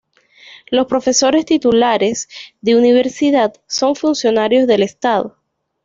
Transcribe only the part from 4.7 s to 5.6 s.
estado.